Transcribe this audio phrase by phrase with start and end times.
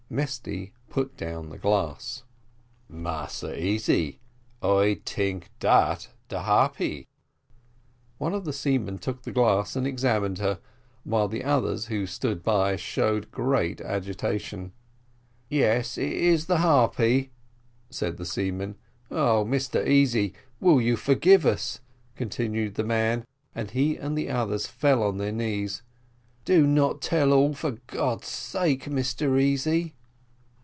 [0.11, 2.23] Mesty put down the glass.
[2.89, 4.19] "Massa Easy
[4.61, 7.07] I tink dat de Harpy."
[8.17, 10.59] One of the seamen took the glass and examined her,
[11.05, 14.73] while the others who stood by showed great agitation.
[15.47, 17.31] "Yes, it is the Harpy,"
[17.89, 18.75] said the seaman.
[19.09, 21.79] "Oh Mr Easy, will you forgive us?"
[22.17, 23.25] continued the man,
[23.55, 25.83] and he and the others fell on their knees.
[26.43, 29.95] "Do not tell all, for God's sake, Mr Easy."